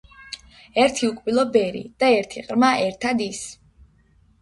[0.83, 3.47] ერთი უკბილო ბერი და ერთი ყრმა ერთად ის